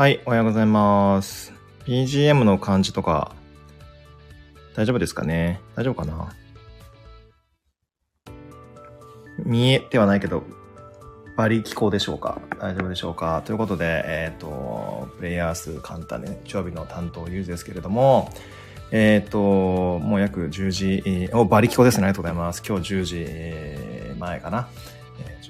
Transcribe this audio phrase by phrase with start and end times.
[0.00, 1.52] はい、おはようございます。
[1.84, 3.34] BGM の感じとか、
[4.74, 5.60] 大丈夫ですかね？
[5.76, 6.34] 大丈夫かな？
[9.44, 10.42] 見えてはないけど、
[11.36, 12.40] バリ聞こうでしょうか？
[12.58, 13.42] 大丈夫でしょうか？
[13.44, 18.30] ということで、えっ、と、プレイヤー数簡単ね、日曜日の担当ユーズですけれども、
[18.92, 22.04] えっ、と、もう約10時、お、バリ聞こうですね。
[22.04, 22.62] ありがとうございます。
[22.66, 24.66] 今日10時前かな？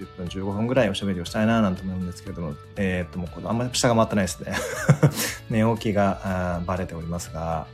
[0.01, 4.55] 10分、15分ぐらいおしゃべりをしたいななんて思うんですけれども、えっ、と、もうこれあんまり下が回ってないですね。
[5.51, 6.21] 寝起きが
[6.57, 7.67] あバレておりますが、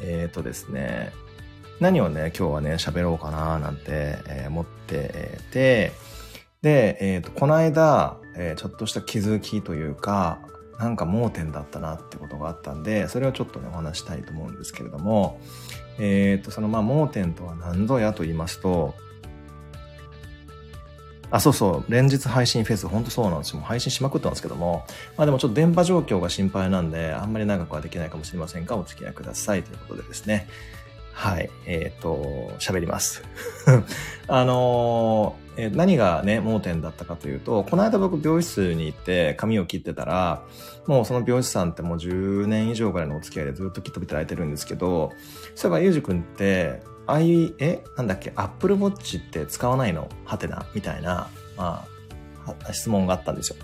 [0.00, 1.12] えっ、とですね、
[1.80, 3.82] 何をね、今日はね、喋ろうかななんて、
[4.26, 5.92] えー思ってて、
[6.62, 10.38] で、えっ、と、この間、えーちょっとした気づきというか、
[10.78, 15.40] なんか盲点だったなってことがあったんで、それをちょっとね、お話したいと思うんですけれども、
[15.98, 18.94] えっ、と、そのまあ盲点とは何ぞやと言いますと、
[21.32, 23.56] あ、そうそう、連日配信フェス、ほんとそうなんですよ。
[23.56, 24.84] もう配信しまくってますけども、
[25.16, 30.46] まあでもちょっと電波状況が心配なんで、あんまり長くはできないかもしれませんが、お付き合いくださいということでですね。
[31.14, 33.22] はい、えっ、と、喋ります。
[34.28, 40.42] あのーえー何がね、盲点だったかというと、この間僕美容室に行って髪を切ってたら、
[40.86, 45.12] もうその美容師さんってもう10年以上ぐらいのお付き合いでずっと切っていただいてるんですけど、
[45.54, 50.08] そういえばゆうじくんって、ああいう、えなんだっけ、アップルウォッチって使わないの？
[50.24, 51.84] はてなみたいな、ま
[52.66, 53.56] あ、質問があったんですよ。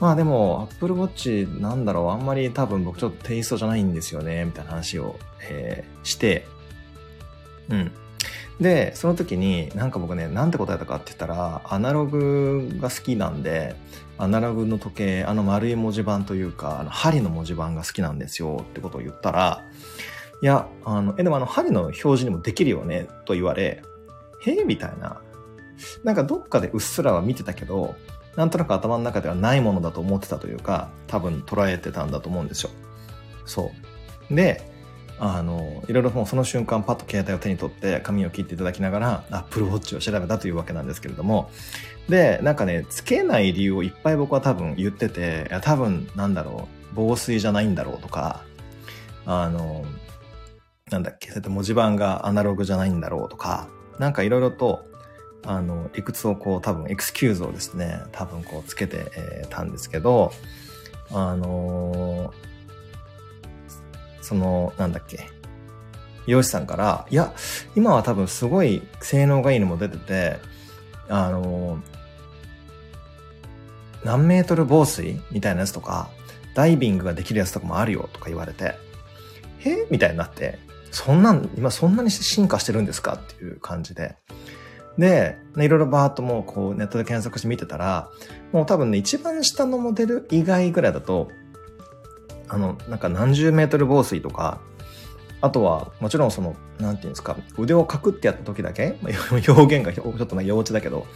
[0.00, 5.18] まあでも、アップルウォッチなんだろう、あんまり多分僕ちょっとテイストじゃないんですよね、みたいな話を、
[5.48, 6.46] えーして、
[7.68, 7.92] うん。
[8.60, 13.74] で、その時に、なんか僕ね、なんて答えたかって言ったら、アナログが好きなんで、
[14.18, 19.64] アナログの時計、あの丸い文字盤というか、あの針の文字盤が好きなんですよってことを言ったら、
[20.42, 23.82] いや、あの、え、でもあの針の表示にもできるよねと言われ、
[24.40, 25.20] へえみたいな。
[26.04, 27.94] なんかどっかでうっすらは見てたけど、
[28.36, 32.70] なんとなく頭の中ではないものだと思ってたというか、多分捉えてたんだと思うんですよ。
[33.44, 33.70] そ
[34.30, 34.34] う。
[34.34, 34.68] で、
[35.20, 41.52] あの、いろいろもうその瞬間パッと携帯を手に取って髪を切っていただきながら、アップルウォッチを調べたというわけなんですけれども、
[42.08, 48.42] で、なんかね、つけない理由をいっぱい僕は多分言ってて、いや多分なんだろう、防水じゃないんだろうとか、
[49.24, 49.84] あの、
[50.92, 54.84] なんだっけ、そうやって文字盤がアナログじゃないんだろうとか、なんかいろいろと、
[55.44, 60.32] あの、理屈をこう多分エクスキューズをですね、多分こうつけて、えーたんですけど、
[61.10, 62.32] あのー
[64.20, 65.28] その、なんだっけ、
[66.26, 67.32] 美容師さんから、いや、
[67.74, 70.38] 今は多分すごい性能がいいのも出てて、
[71.08, 71.80] あのー
[74.04, 76.10] 何メートル防水みたいなやつとか、
[76.54, 78.74] ダイビングができるやつとかもあるよとか言われて、
[79.58, 80.58] へえみたいになって、
[80.92, 83.14] そんなん、今そんなに進化してるんですか？
[83.14, 84.14] っていう感じで。
[84.98, 88.10] で、ねいろいろバーっともうこうネットで検索して見てたら、
[88.52, 91.28] もう多分ね、一番下のモデル以外ぐらいだと、
[92.48, 94.60] あの、なんか何十メートル防水とか、
[95.40, 101.06] あとは、もちろんその、なんていうんですか、腕をかくってやった時だけ、まあ表現がちょっとな幼稚だけど、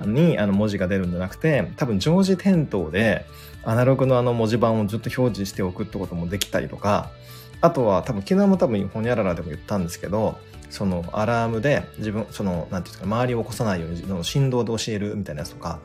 [0.00, 3.26] にあの文字が出るんじゃなくて、多分常時点灯で、
[3.64, 7.10] アナログのあの文字盤をずっと表示しておくってこともできたりとか、
[7.60, 10.38] あとは多分昨日も多分ほにゃららでも言ったんですけど、
[10.70, 15.80] そのアラームで自分、その、なんていうんですか、周りを起こさないようにの振動で教えるみたいなやつとか、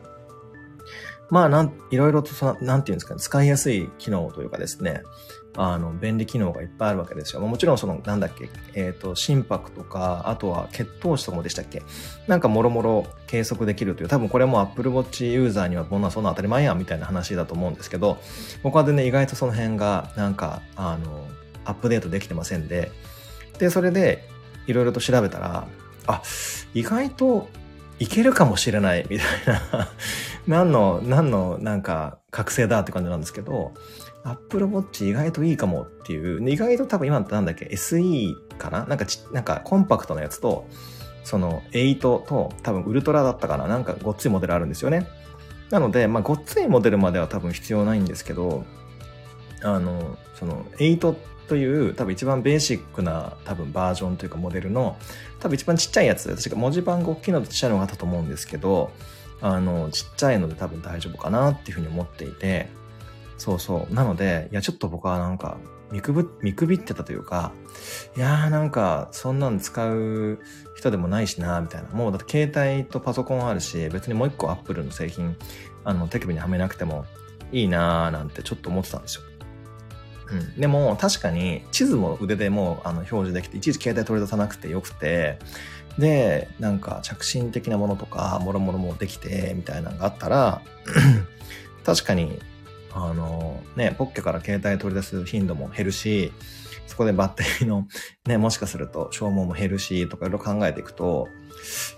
[1.30, 5.02] まあ、なん、いろいろとその、なんていうんですかね、使いやすい機能というかですね、
[5.56, 7.42] あの、便利機能がいっぱいあるわけですよ。
[7.42, 11.82] もちろんその、なんだっけ、えっ、と、心拍とか、あとは血糖値とかもでしたっけ？
[12.26, 18.18] なんかもろもろ計測できるという、多分これも Apple Watch ユーザーにはこんなそんな当たり前やんみたいな話だと思うんですけど、
[18.62, 21.26] 僕はでね、意外とその辺が、なんか、あの、
[21.64, 22.90] アップデートできてませんで、
[23.58, 24.26] で、それで、
[24.66, 25.66] いろいろと調べたら、
[26.06, 26.22] あ、
[26.72, 27.48] 意外と
[27.98, 29.88] いけるかもしれない、みたいな、
[30.48, 33.72] 何の、何の、なんか、覚醒だって感じなんですけど、
[34.24, 38.84] Apple Watch 意外といいかもっていう、意外と多分今ってなんだっけ、SE かな？
[38.86, 40.66] なんかち、なんかコンパクトなやつと、
[41.24, 43.66] その8と多分ウルトラだったかな？
[43.66, 45.08] なんかごっついモデルあるんですよね。
[45.70, 48.64] なので、まあごっついモデルまでは多分必要ないんですけど、
[49.62, 51.16] あの、その8
[51.48, 54.96] という多分一番ベーシックな多分バージョンというかモデルの
[55.40, 58.92] 多分一番ちっちゃいやつ、確か文字盤が大きいのとちっちゃいのがあったと思うんですけど、
[59.40, 62.68] あの、ちっちゃいので多分大丈夫かなっていうふうに思っていて、
[63.42, 63.92] そうそう。
[63.92, 65.58] なので、いや、ちょっと僕はなんか、
[65.90, 67.52] 見くぶ、見くびってたというか、
[68.16, 70.38] いやーなんか、そんなん使う
[70.76, 71.88] 人でもないしな、みたいな。
[71.88, 75.36] もうだって携帯とパソコンあるし、別にもう一個アップルの製品、
[75.82, 77.04] あの、手首にはめなくても
[77.50, 79.22] いいなーなんてちょっと思ってたんですよ。
[80.30, 80.60] うん。
[80.60, 85.40] でも、確かに、地図も腕でもう、あの、表示できて、いちいち携帯取り出さなくてよくて、
[85.98, 90.62] で、なんか、着信的なものとか、もろもろもできて、みたいなのがあったら、
[91.84, 92.38] 確かに、
[92.94, 96.32] あの、ね、ポッケから携帯取り出す頻度も減るし、
[96.86, 97.86] そこでバッテリーの
[98.26, 101.28] ね、もしかすると消耗も減るし、とかいろいろ考えていくと、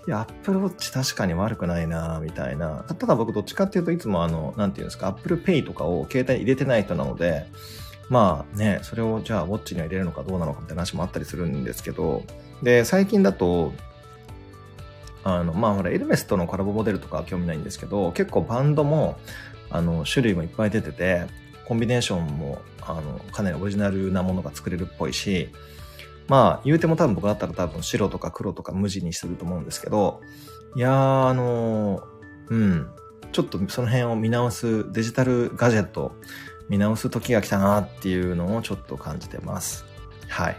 [0.07, 2.85] いや、Apple Watch 確かに悪くないなみたいな。
[2.87, 7.47] ただ僕どっちかっていうといつもあの、なんていうんですか、Apple Pay とかを携帯に入れてない人なので、
[8.09, 12.23] まあね、それをじゃあウォッチには入れるのかどうなのかみたいな話もあったりするんですけど、
[12.61, 13.73] で、最近だと、
[15.25, 19.17] あの、まあほら、エルメスとのコラボモデルとかは興味ないんですけど、結構バンドも、
[19.71, 21.25] あの、種類もいっぱい出てて、
[21.65, 25.49] コンビネーションも、あの、かなりオリジナルなものが作れるっぽいし、
[26.27, 30.21] まあ、言うても多分僕だったら多分白とか黒とか無地にすると思うんですけど、
[30.75, 32.03] いやー、あの
[32.49, 32.87] うん、
[33.31, 36.15] ちょっとその辺を見直すデジタルガジェット
[36.69, 39.85] 見直す時が来たなっていうのをちょっと感じてます。
[40.27, 40.57] はい。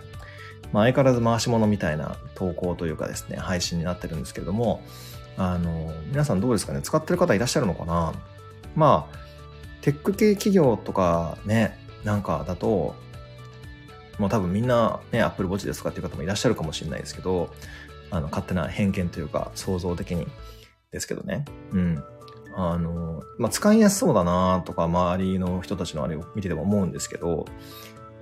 [0.72, 4.82] まあ、相変わらず回し物みたいな投稿というかですね、配信になってるんですけれども、
[5.36, 6.82] あの、皆さんどうですかね？
[6.82, 8.12] 使ってる方いらっしゃるのかな？
[8.74, 9.16] まあ、
[9.82, 12.94] テック系企業とかね、なんかだと、
[14.18, 17.50] もう多分みんなね、Apple Watch ですかっていう方もいらっしゃるかもしれないですけど、
[18.10, 20.26] あの、勝手な偏見というか、想像的に
[20.90, 21.44] ですけどね。
[21.72, 22.04] うん。
[22.54, 27.44] あの、まあ、使いやすそうだなとか、周りの人たちのあれを見てても思うんですけど、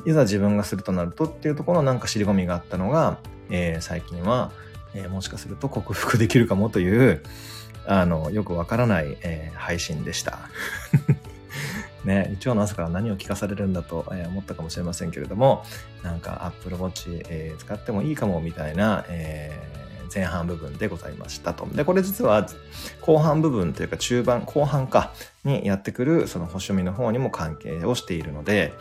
[0.07, 3.19] いざ自分がするとなるとっていうところのなんか尻込みがあったのが、
[3.51, 4.53] えー、最近は、
[4.95, 7.23] えー、もしかすると克服できるかもという、
[7.87, 10.39] あの、よくわからない、えー、配信でした。
[12.05, 15.65] ね、日曜の朝から何を聞かされるんだと、え思ったかもしれませんけれども、
[16.03, 21.67] なんか Apple Watch、えー、使ってもいいかもみたいな、えー、前半部分でございましたと。
[21.67, 22.47] で、これ実は
[23.01, 25.13] 後半部分というか中盤、後半か
[25.45, 28.75] にやってくるその星読みの方にも関係をしているので、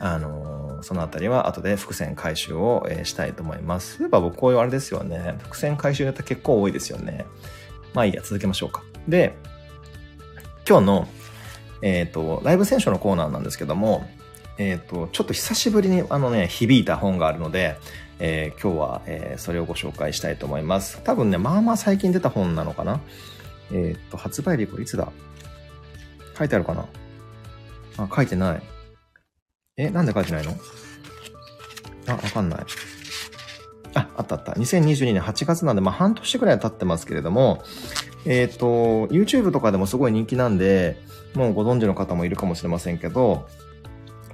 [0.00, 3.96] あのー、そのあたりは後で伏線回収を、えー、したいと思います。
[3.96, 5.36] そういえば僕こういうあれですよね。
[5.42, 7.26] 伏線回収やって結構多いですよね。
[7.94, 8.82] まあいいや、続けましょうか。
[9.08, 9.34] で、
[10.68, 11.08] 今日の
[11.80, 14.10] えっ、ー、と、ライブ選手のコーナーなんですけども、
[14.58, 17.76] えっ、と、ちょっと久しぶりにあのね、響いた本があるので、
[18.18, 21.00] えー、今日は、えー、それをご紹介したいと思います。
[21.04, 23.00] 多分ね、まあまあ最近出た本なのかな
[23.72, 25.12] えっ、と、発売日これいつだ？
[26.36, 26.86] 書いてあるかな？
[27.98, 28.62] あ、書いてない。
[29.78, 30.54] え、なんで書いてないの？
[32.08, 32.60] あ、わかんない。
[33.94, 34.52] あ、あったあった。
[34.52, 37.62] 2022年8月なんで、まあ半年くらい経ってますけれども、
[38.26, 41.00] えっ、ー、と、YouTube とかでもすごい人気なんで、
[41.34, 43.46] もうご存知の方もいるかもしれませんけど、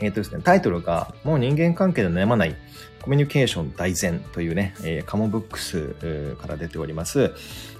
[0.00, 2.56] えっ、ー、とですね、タイトルが、もう人間関係で悩まない、
[3.02, 5.88] コミュニケーション大全というね、えー、カモブックス
[6.41, 7.32] から出ております、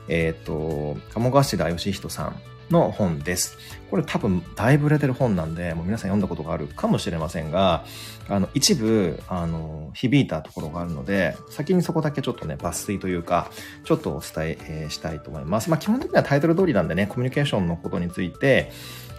[0.09, 2.37] えっ、ー、と、鴨頭義人さん
[2.71, 3.59] の本です。
[3.91, 7.85] これ多分だいぶ売れてる本なんで、もう皆さん読んだことがあるかもしれませんが、
[8.29, 13.51] あの、一部、あの、響いたところがあるので、先にそこだけちょっとね、抜粋というか、
[13.85, 15.71] ちょっとお伝え、したいと思います。
[15.71, 18.73] まあ基本的にはタイトル通りなんでね、コミュニケーションのことについて、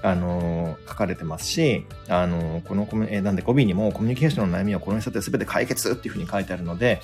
[0.05, 7.01] あの書かれてますし、あのこのコミ、えー、なんで語尾にもコミュニケーションの悩みをこの人って全て解決っていうふうに書いてあるので、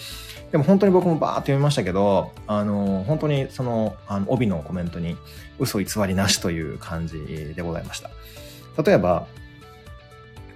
[0.52, 5.18] でも本当に僕もバーって読みましたけど、あの本当にその、あの、帯のコメントに
[5.58, 8.12] 嘘偽りなしという感じでございました。
[8.84, 9.26] 例えば、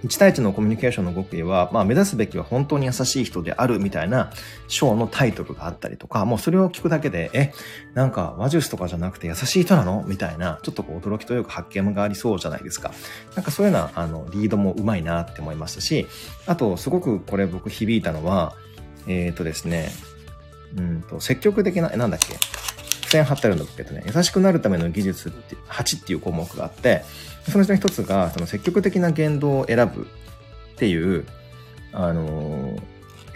[0.04, 4.30] 1対1のコミュニケーションの極意は、まあ、目指すべきは本当に優しい人であるみたいな
[4.68, 7.52] 章のタイトルがあったりとか、もうそれを聞くだけで、え、
[7.94, 12.92] なんか話術とかじゃなくて優しい人なのみたいな、ちょっとこう驚きというか発見がありそうじゃないですか。
[13.34, 16.06] なんかそういうような、あの、リードもうまいなって思いましたし、
[16.46, 18.54] あと、すごくこれ僕響いたのは、
[19.08, 19.90] えっ、ー、とですね、
[20.76, 22.36] うんと、積極的な、え、なんだっけ？
[23.06, 27.04] 付箋貼ってあるんだけどね、優しくなるための技術って、8っていう項目があって、
[27.48, 30.08] そのうちの一つが、その積極的な言動を選ぶ
[30.74, 31.24] っていう、
[31.92, 32.76] あの、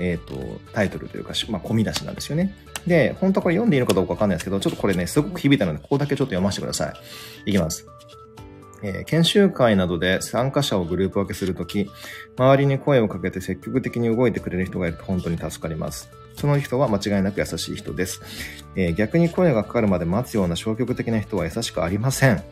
[0.01, 2.53] えっ、ー、と、タイトルというか、まあ、込み出しなんですよね。
[2.87, 6.91] で、本当はこれ読んでいいのかどうかわかんないですけど、ちょっとこれね、すごく響いたので、ここだけちょっと読ませてくださ
[7.47, 7.51] い。
[7.51, 7.87] いきます。
[8.83, 11.89] えー、研修会などで参加者をグループ分けするとき、
[12.41, 16.09] 周りに声をかけて積極的に動いてくれる人がいると本当に助かります。
[16.37, 18.23] その人は間違いなく優しい人です。
[18.75, 22.43] えー、逆に声がかかるまで待つような消極的な人は優しくありません。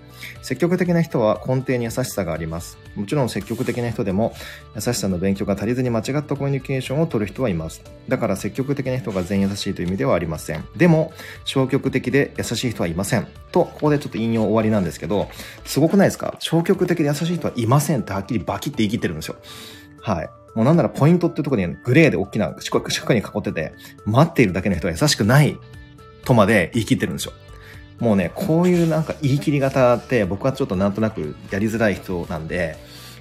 [0.42, 2.76] 積極的な人は根底に優しさがあります。
[2.96, 4.34] もちろん積極的な人でも
[4.74, 7.82] 優しさの勉強が足りずに間違ったコミュニケーションを取る人はいます。
[8.08, 10.66] だから積極的な人が全員優しいという意味ではありません。
[10.76, 11.12] でも
[11.46, 13.26] 消極的で優しい人はいません。
[13.52, 15.30] と、ここでちょっと引用終わりなんですけど、
[15.64, 16.36] すごくないですか？
[16.40, 19.36] 消極的で優しい人はいませんってはっきりバキって言い切ってるんですよ。
[20.00, 20.30] はい。
[20.54, 23.72] もうなんならポイントっていうところにグレーで大きな四角に囲ってて、
[24.04, 25.56] 待っているだけの人は優しくない
[26.24, 27.32] とまで言い切ってるんですよ。
[28.00, 32.76] もうね、こういうなんか言い切り方って僕はちょっとなんとなくやりづらい人なんで、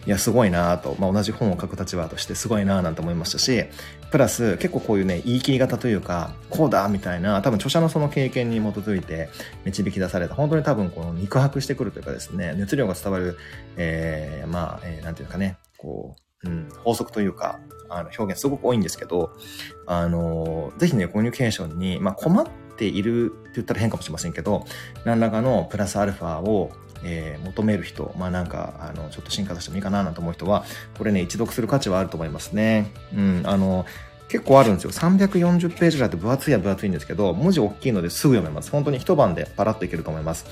[0.07, 3.65] いや、すごいなと、まあ、同じ本を書く立場としてすごいななんて思いましたし、
[4.10, 9.29] プラス結構こういうね、言い切り方というか、こうだみたいな、多分著者のその経験に基づいて
[9.65, 13.38] 導き出された、本当に多分この肉薄してくるというかですね、熱量が伝わる、
[13.75, 19.32] えー、まあ、えー、なんていうかね、こう、うん、法則というか、あの表現すごく多いんですけど、
[19.86, 24.65] あの、ぜひね、コミュニケーションに、まあ、困っているって言ったら変かもしれませんけど、
[25.06, 26.72] 何らかのプラスアルファを
[27.03, 30.65] えー、求める人、まあなんか、あの、ちょっと進化させてもいいかななんて思う人は、
[30.98, 32.91] これね、一読する価値はあると思いますね。
[33.15, 33.86] うん、あの、
[34.29, 34.91] 結構あるんですよ。
[34.91, 38.72] 340ページぐらいって分厚いは分厚いんですけど、文字大きいのですぐ読めます。
[38.72, 40.46] 本当に一晩でパラッといけると思います。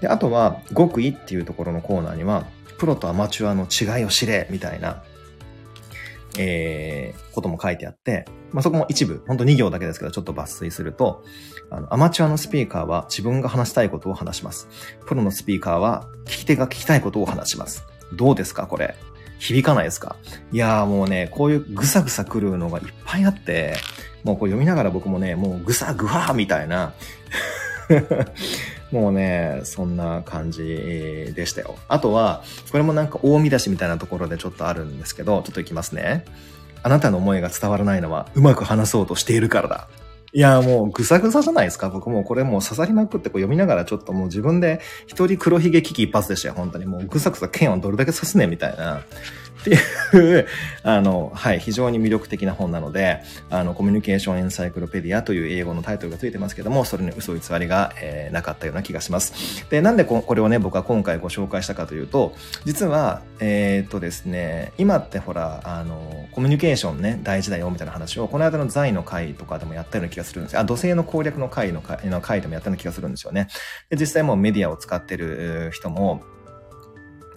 [0.00, 2.46] で、あとは、極意っていうところのコーナーには、
[2.78, 5.04] プロとアマチュアの違いを知れ、みたいな、
[6.38, 11.22] えー、ことも書いてあって、まあ、そこも一部、ほんと2行だけですけど、ちょっと抜粋すると、
[11.70, 14.68] あの、アマチュアのスピーカーは自分が話したいことを話します。
[15.06, 17.84] プロのスピーカーは聞き手が聞きたいことを話します。
[18.12, 18.94] どうですかこれ？
[19.38, 20.16] 響かないですか？
[20.52, 23.74] いやーもうね、こういうぐさぐさ来るのがいっぱいあって、
[24.22, 26.92] もうこれ読みながら僕もね、もうぐさぐわーみたいな
[28.90, 31.76] もうね、そんな感じでしたよ。
[31.88, 36.24] あとは、これもなんか大見出しみたいなところでちょっとあるんですけど、ちょっといきますね。
[36.82, 39.88] あなたの思いが伝わらないのは、うまく話そうとしているからだ。
[40.34, 41.90] いや、もうぐさぐさじゃないですか。
[41.90, 46.54] 僕もこれもう刺さりまくってこう読みながらちょっともう自分で一人黒ひげ危機一発でしたよ。
[46.54, 49.02] 本当にもうぐさぐさ剣をどれだけ刺すねみたいな。
[49.62, 50.46] っていう、
[50.82, 59.68] あの、はい、非常に魅力的な本なので、あの、コミュニケーションエンサイクロペディアという英語のタイトルがついてますけども、それに嘘偽りが、えー、なかったような気がします。
[59.70, 73.48] で、なんでここれをね、僕は今回ご紹介したかというと、実は、えー、っとですね、今ってほら、あの、コミュニケーションね、大事だよみたいな話を、この間の財の会とかでもやったような気がするんですあ、土星の攻略の会の会の会でもやったような気がするんですよね。
[73.90, 76.22] で、実際もうメディアを使ってる人も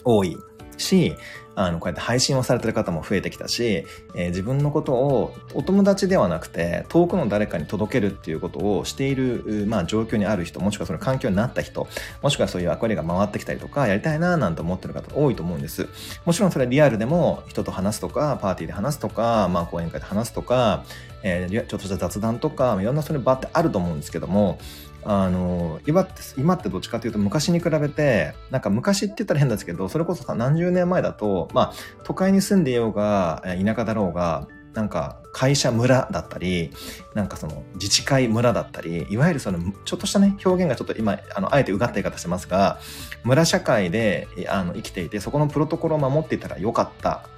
[0.03, 0.38] 多い
[0.77, 1.15] し、
[1.55, 11.88] あの、こうやって配信をされてる方も増えてきたし、えー、自分のことをお友達ではなくて、遠くの誰かに届けるっていうことをしている、まあ、状況にある人、もしくはその環境になった人、
[12.22, 15.88] もしくはそういう役割が回ってきたりとか、やりたいななんて思ってる方多いと思うんです。
[16.25, 20.84] もちろんそれはリアルでも人と話すとか、パーティーで話すとか、まあ、講演会で話すとか、
[21.24, 24.60] えー、ちょっとした雑談とか、いろんなそれ場ってあると思うんですけども、
[25.06, 36.72] あの、今って、今ってどっちかというと昔に比べて、なんか昔って言ったら変ですけど、それこそさ、何十年前だと、まあ、都会に住んでいようが、田舎だろうが、なんか会社村だったり、
[37.14, 42.80] なんかその自治会村だったり、いわゆるそのちょっとしたね、表現がちょっと今、あの、あえてうがった言い方してますが、
[43.24, 47.30] 村社会であの生きていて、そこのプロトコルを守っていたらよかった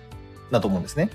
[0.51, 1.09] だと思うんですね。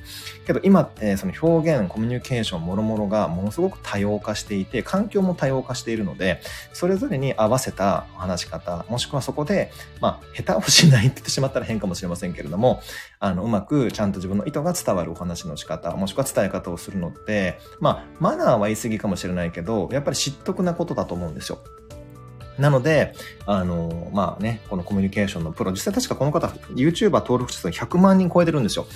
[0.46, 6.40] けど今ってその表現、コミュニケーション、もろもろがものすごく多様化していて、環境も多様化しているので、
[6.72, 12.80] それぞれに合わせた話し方、もしくはそこで、まあ、下手をしないって言ってしまったら変かもしれませんけれども、
[13.20, 21.58] あの、うまくちゃんと自分の意図が伝わるお話の仕方、もしくは伝え方をするのって、まあ、マナーは言い過ぎかもしれないけど、やっぱり知得なことだと思うんですよ。
[22.58, 23.14] なので、
[23.46, 28.86] あの、まあね、このコミュニケーションのプロ、実際確かこの方、YouTuber 登録者数100万人超えてるんですよ。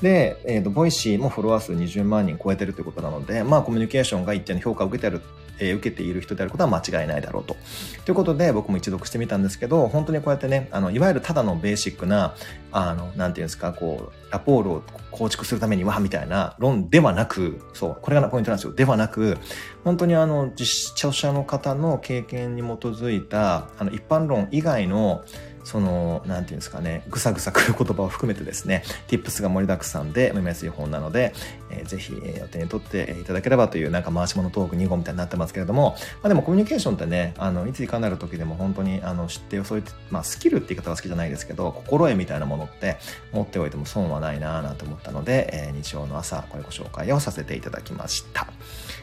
[0.00, 5.20] で、えっ、ー、と、 Voicy もフォロワー数20万人超えてるということなので、まあ、コミュニケーションが一定の評価を受けてる、
[5.60, 7.56] え、受けている人であることは間違いないだろうと。
[8.04, 12.34] ということで、僕も一読してみたんですけど、本当にこうやってね、あの、いわゆるただのベーシックな、
[12.72, 18.72] あの、なんていうんですか、こう、ラポールを構築するためには、みたいな論ではなく、そう、これがポイントなんですよ。
[18.72, 19.38] ではなく、
[19.84, 25.22] 本当にあの、実著者の方の経験に基づいた、あの、一般論以外の、
[25.64, 31.34] その、なんていうんですかね、ぐさぐさくる言葉を含めてですね、tips が盛りだくさんで読みやすい本なので、
[31.70, 42.98] えー、ぜひ、えー、お手に取っていただければという、なんか回し物トーク2号みたいになってますけれども、まあでもコミュニケーションってね、あの、いついかなる時でも本当に、あの、知ってよ、そういう、まあスキルって言い方は好きじゃないですけど、心得みたいなものって
[43.32, 48.46] 持っておいても損はないなぁなんて思ったので、えー、日曜の朝、これご紹介をさせていただきました。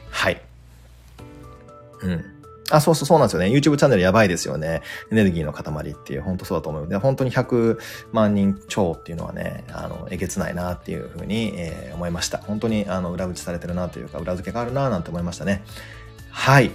[0.10, 0.42] はい。
[2.02, 2.37] うん。
[2.70, 3.48] あ、そうそうそうなんですよね。
[3.48, 4.82] YouTube チャンネルやばいですよね。
[5.12, 6.88] エネルギーの塊っていう、本当そうだと思う。
[6.88, 7.80] で、本当に100
[8.12, 12.40] 万人超っていうのはね、あの、えげつないなっていうふうに、えー、思いました。
[12.40, 15.64] 本当に、あの、裏打ちされてるなというか、裏付けがあるななんて思いましたね。
[16.30, 16.72] はい。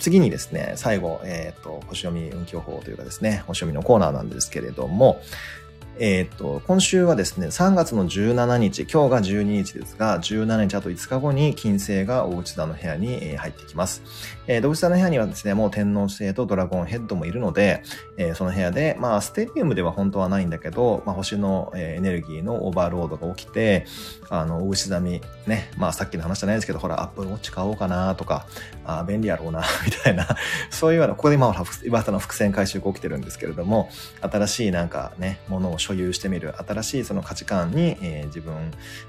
[0.00, 5.20] 次にですね、最後、えっ、と、星読み運気予報というかですね、星読みのコーナーなんですけれども、
[6.02, 14.02] えっ、と、今週はですね、3月の17日、今日が12日ですが、17日あと5日後に金星が大内座の部屋に入ってきます。
[14.46, 17.82] えー、大内座の部屋にはですね、もう天皇星とドラゴンヘッドもいるので、
[18.16, 23.84] えー、その部屋で、まあ、ステリウムでは本当はないんだけど、まあ、星の、え、エネルギーのオーバーロードが起きて、
[24.30, 28.46] あの、大内座み、ね、まあ、さっきの話じゃないですけど、ほら、アップルウォッチ買おうかなとか、
[28.86, 30.26] あ便利やろうな、 みたいな、
[30.70, 31.54] そういうような、ここで今、
[31.84, 33.90] 岩田の伏線回収が起きてるんですけれども、
[34.22, 36.54] 新しいなんかね、ものを所有してみる。
[36.56, 38.54] 新しいその価値観に、えー、自分、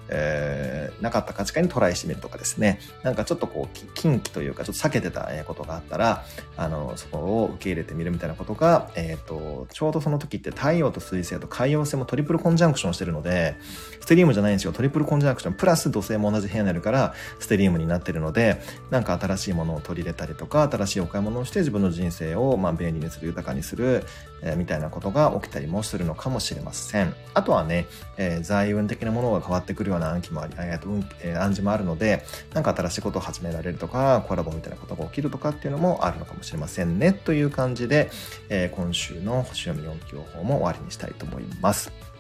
[0.10, 2.80] えー、なかった価値観にトライしてみるとかですね。
[3.04, 6.26] なんかちょっとこう、近畿というか、ちょっと避けてたことがあったら、
[6.58, 13.56] あの、そこを受け入れてみるみたいなことが、えっ、ー、と、ちょうどその時って太陽と水星と海洋星もトリプルコンジャンクションしてるので、
[14.00, 14.74] ステリウムじゃないんですよ。
[14.74, 18.60] トリプルコンジャンクション、プラス土星も同じ部屋になるから、ステリウムになってるので、
[18.90, 24.04] なんか新しいものを取り入れたりとか、新しいお買い物をして自分の人生を、まあ、便利にする、豊かにする、
[24.44, 27.14] え、みたいなことが起きたりもするのかもしれません。
[27.34, 30.90] あとはね、えー、財運的なものが変わってくるような暗記もあり、えーと
[31.24, 37.14] え、暗示もあるので、何か新しいことを始められるとか、コラボみたいなことが起きるとかっていうのもあるのかもしれませんね。
[37.14, 38.10] という感じで、
[38.50, 42.11] えー、今週の星読み4期予報も終わりにしたいと思います。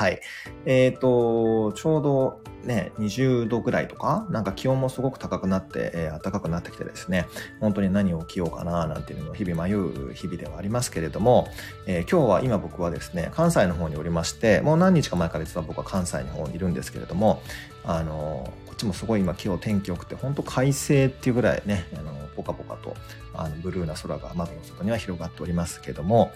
[0.00, 0.20] はい。
[0.64, 7.26] えっ、ー、と、ちょうどね、20度ぐらいとか、なんか気温もすごく高くなって、えー、暖かくなってきてですね、
[7.60, 11.48] 本当に何を着ようかな、なんていうのを日々迷う日々ではありますけれども、
[11.86, 17.42] えー、今日は今僕はですね、関西の方におりまして、もう何日か前から実は僕は関西の方にいるんですけれども、
[17.84, 22.96] あの、こっちもすごい今今日天気良くて、本当快晴っていうぐらいね、あの、ポカポカと、
[23.34, 26.32] あの、ブルーな空が窓の外には広がっておりますけども、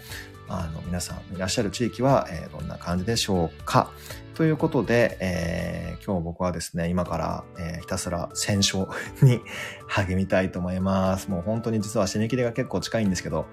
[0.49, 3.91] あの、皆さんいらっしゃる地域は、えー、どんな感じでしょうか？
[4.35, 8.87] ということで、えー、今日僕はですね、今から、えー、ひたすら戦勝
[9.23, 9.41] に
[9.87, 11.31] 励みたいと思います。
[11.31, 13.47] もう本当に実は締め切りが結構近いんですけど、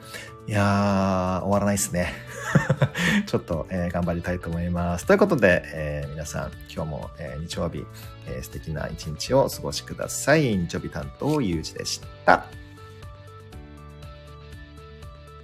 [0.47, 2.11] いやー、終わらないですね。
[3.27, 5.05] ちょっと、えー、頑張りたいと思います。
[5.05, 7.85] ということで、えー、皆さん、今日も、えー、日曜日、
[8.27, 10.57] えー、素敵な一日をお過ごしください。
[10.57, 12.60] 日曜日担当、ゆうじでした。